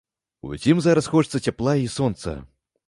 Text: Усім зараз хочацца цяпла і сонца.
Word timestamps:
Усім 0.53 0.81
зараз 0.87 1.11
хочацца 1.13 1.43
цяпла 1.51 1.77
і 1.85 1.89
сонца. 1.99 2.37